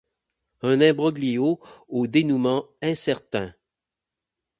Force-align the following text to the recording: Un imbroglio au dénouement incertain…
Un 0.63 0.81
imbroglio 0.81 1.59
au 1.87 2.07
dénouement 2.07 2.65
incertain… 2.81 3.53